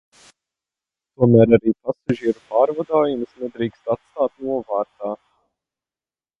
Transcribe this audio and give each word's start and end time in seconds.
Tomēr 1.19 1.53
arī 1.57 1.73
pasažieru 1.89 2.43
pārvadājumus 2.55 3.37
nedrīkst 3.45 3.95
atstāt 3.99 4.37
novārtā. 4.49 5.15